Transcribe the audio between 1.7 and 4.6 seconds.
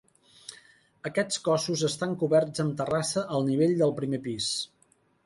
estan coberts amb terrassa al nivell del primer pis.